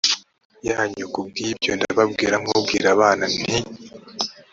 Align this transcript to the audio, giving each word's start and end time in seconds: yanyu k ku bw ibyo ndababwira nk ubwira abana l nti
yanyu 0.67 1.05
k 1.09 1.11
ku 1.13 1.19
bw 1.27 1.35
ibyo 1.49 1.71
ndababwira 1.77 2.35
nk 2.41 2.49
ubwira 2.57 2.87
abana 2.95 3.25
l 3.33 3.35
nti 3.41 3.59